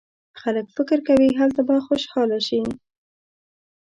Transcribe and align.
خلک 0.41 0.65
فکر 0.75 0.99
کوي 1.07 1.29
هلته 1.39 1.61
به 1.67 1.75
خوشاله 1.87 2.39
شي. 2.47 2.61